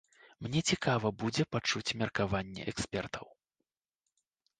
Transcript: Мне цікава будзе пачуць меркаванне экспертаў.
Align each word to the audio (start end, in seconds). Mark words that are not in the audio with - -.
Мне 0.45 0.61
цікава 0.71 1.11
будзе 1.23 1.43
пачуць 1.55 1.95
меркаванне 2.01 2.61
экспертаў. 2.73 3.25